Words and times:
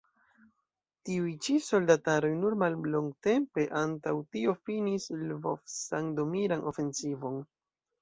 Tiuj 1.09 1.33
ĉi 1.47 1.57
soldataroj 1.65 2.31
nur 2.39 2.57
mallongtempe 2.63 3.67
antaŭ 3.83 4.17
tio 4.35 4.59
finis 4.67 5.09
Lvov-sandomiran 5.23 6.69
ofensivon. 6.75 7.43